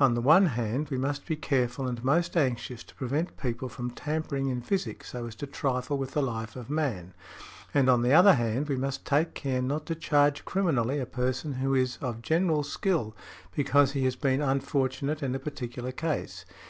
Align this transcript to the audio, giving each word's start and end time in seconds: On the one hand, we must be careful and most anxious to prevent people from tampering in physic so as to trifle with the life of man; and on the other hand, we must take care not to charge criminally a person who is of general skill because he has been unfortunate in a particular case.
On 0.00 0.14
the 0.14 0.20
one 0.20 0.46
hand, 0.46 0.88
we 0.90 0.98
must 0.98 1.26
be 1.26 1.36
careful 1.36 1.86
and 1.86 2.02
most 2.02 2.36
anxious 2.36 2.82
to 2.82 2.94
prevent 2.96 3.36
people 3.36 3.68
from 3.68 3.92
tampering 3.92 4.48
in 4.48 4.62
physic 4.62 5.04
so 5.04 5.26
as 5.28 5.36
to 5.36 5.46
trifle 5.46 5.96
with 5.96 6.10
the 6.10 6.22
life 6.24 6.56
of 6.56 6.68
man; 6.70 7.14
and 7.72 7.88
on 7.88 8.02
the 8.02 8.12
other 8.12 8.32
hand, 8.32 8.68
we 8.68 8.74
must 8.74 9.06
take 9.06 9.32
care 9.32 9.62
not 9.62 9.86
to 9.86 9.94
charge 9.94 10.44
criminally 10.44 10.98
a 10.98 11.06
person 11.06 11.52
who 11.52 11.72
is 11.72 11.98
of 12.00 12.20
general 12.20 12.64
skill 12.64 13.14
because 13.54 13.92
he 13.92 14.04
has 14.06 14.16
been 14.16 14.42
unfortunate 14.42 15.22
in 15.22 15.36
a 15.36 15.38
particular 15.38 15.92
case. 15.92 16.44